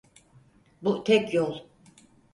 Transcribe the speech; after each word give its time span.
Bu 0.81 1.03
tek 1.03 1.33
yol. 1.33 1.61